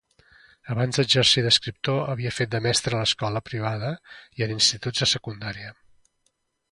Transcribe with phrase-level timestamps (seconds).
[0.75, 3.91] Abans d'exercir d'escriptor, havia fet de mestre a l'escola privada
[4.41, 5.75] i en instituts de secundària.